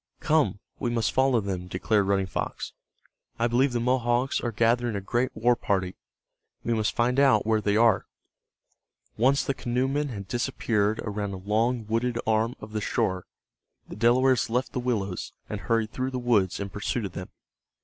[0.19, 2.73] "Come, we must follow them," declared Running Fox.
[3.37, 5.93] "I believe the Mohawks are gathering a great war party.
[6.63, 8.07] We must find out where they are."
[9.15, 13.27] Once the canoemen had disappeared around a long wooded arm of the shore,
[13.87, 17.29] the Delawares left the willows, and hurried through the woods in pursuit of them.